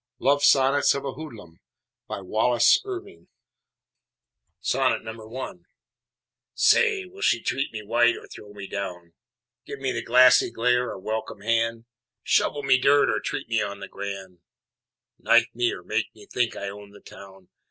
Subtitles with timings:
[0.17, 1.59] LOVE SONNETS OF A HOODLUM
[2.07, 3.27] BY WALLACE IRWIN
[4.75, 5.53] I
[6.55, 9.13] Say, will she treat me white, or throw me down,
[9.67, 11.85] Give me the glassy glare, or welcome hand,
[12.23, 14.39] Shovel me dirt, or treat me on the grand,
[15.19, 17.49] Knife me, or make me think I own the town?